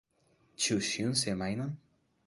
Ĉu 0.65 0.77
ĉiun 0.87 1.15
semajnon? 1.25 1.79